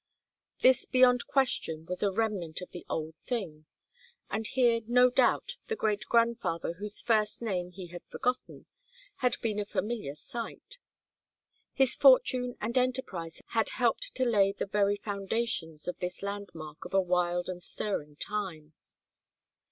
This 0.61 0.85
beyond 0.87 1.27
question 1.27 1.85
was 1.85 2.01
a 2.01 2.09
remnant 2.11 2.59
of 2.61 2.71
the 2.71 2.87
old 2.89 3.17
thing, 3.17 3.67
and 4.31 4.47
here, 4.47 4.81
no 4.87 5.11
doubt, 5.11 5.57
the 5.67 5.75
great 5.75 6.05
grandfather 6.05 6.73
whose 6.73 7.03
first 7.03 7.39
name 7.39 7.69
he 7.73 7.85
had 7.89 8.01
forgotten, 8.07 8.65
had 9.17 9.39
been 9.41 9.59
a 9.59 9.63
familiar 9.65 10.15
sight; 10.15 10.79
his 11.71 11.95
fortune 11.95 12.57
and 12.59 12.79
enterprise 12.79 13.41
had 13.49 13.69
helped 13.77 14.09
to 14.15 14.25
lay 14.25 14.51
the 14.51 14.65
very 14.65 14.97
foundations 14.97 15.87
of 15.87 15.99
this 15.99 16.23
landmark 16.23 16.83
of 16.83 16.95
a 16.95 16.99
wild 16.99 17.47
and 17.47 17.61
stirring 17.61 18.15
time. 18.15 18.73